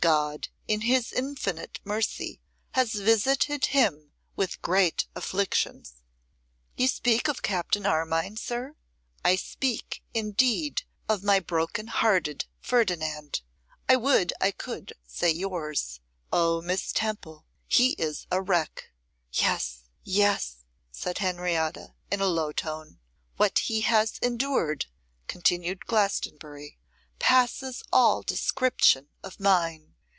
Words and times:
God, 0.00 0.48
in 0.68 0.82
His 0.82 1.14
infinite 1.14 1.80
mercy, 1.82 2.38
has 2.72 2.92
visited 2.92 3.64
him 3.64 4.12
with 4.36 4.60
great 4.60 5.06
afflictions.' 5.14 6.02
'You 6.76 6.88
speak 6.88 7.26
of 7.26 7.40
Captain 7.40 7.86
Armine, 7.86 8.36
sir?' 8.36 8.76
'I 9.24 9.36
speak 9.36 10.02
indeed 10.12 10.82
of 11.08 11.22
my 11.24 11.40
broken 11.40 11.86
hearted 11.86 12.44
Ferdinand; 12.60 13.40
I 13.88 13.96
would 13.96 14.34
I 14.42 14.50
could 14.50 14.92
say 15.06 15.30
yours. 15.30 16.00
O 16.30 16.60
Miss 16.60 16.92
Temple, 16.92 17.46
he 17.66 17.92
is 17.92 18.26
a 18.30 18.42
wreck.' 18.42 18.90
'Yes! 19.32 19.84
yes!' 20.02 20.66
said 20.92 21.16
Henrietta 21.20 21.94
in 22.10 22.20
a 22.20 22.26
low 22.26 22.52
tone. 22.52 22.98
'What 23.38 23.58
he 23.60 23.80
has 23.80 24.18
endured,' 24.18 24.84
continued 25.28 25.86
Glastonbury, 25.86 26.78
'passes 27.18 27.82
all 27.90 28.20
description 28.20 29.08
of 29.22 29.40
mine. 29.40 29.92